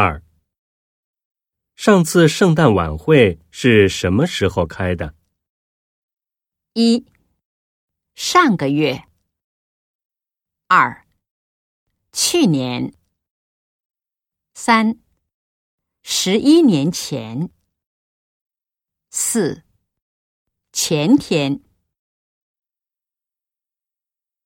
[0.00, 0.22] 二。
[1.74, 5.16] 上次圣诞晚会是什么时候开的？
[6.72, 7.04] 一。
[8.14, 9.08] 上个月。
[10.68, 11.04] 二。
[12.12, 12.94] 去年。
[14.54, 15.00] 三。
[16.04, 17.50] 十一年前。
[19.10, 19.64] 四。
[20.72, 21.60] 前天。